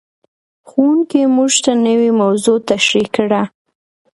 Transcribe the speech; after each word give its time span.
ښوونکی 0.69 1.21
موږ 1.35 1.51
ته 1.63 1.71
نوې 1.85 2.09
موضوع 2.21 2.57
تشریح 2.69 3.07
کړه. 3.17 3.41